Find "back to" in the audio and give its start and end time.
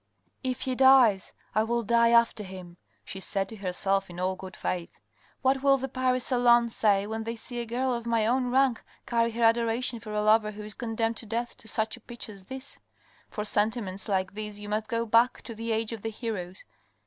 15.05-15.53